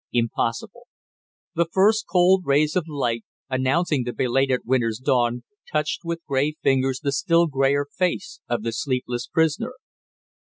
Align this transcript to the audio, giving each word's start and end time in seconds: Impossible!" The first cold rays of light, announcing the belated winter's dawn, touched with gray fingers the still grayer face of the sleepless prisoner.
Impossible!" 0.13 0.87
The 1.53 1.67
first 1.71 2.05
cold 2.11 2.41
rays 2.43 2.75
of 2.75 2.87
light, 2.87 3.23
announcing 3.51 4.03
the 4.03 4.11
belated 4.13 4.61
winter's 4.65 4.97
dawn, 4.97 5.43
touched 5.71 5.99
with 6.03 6.25
gray 6.27 6.55
fingers 6.63 7.01
the 7.01 7.11
still 7.11 7.45
grayer 7.45 7.85
face 7.85 8.41
of 8.49 8.63
the 8.63 8.71
sleepless 8.71 9.27
prisoner. 9.27 9.75